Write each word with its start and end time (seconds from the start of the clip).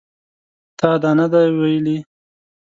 تا 0.79 0.89
دا 1.01 1.11
نه 1.19 1.25
دي 1.31 1.41
ویلي 1.59 1.97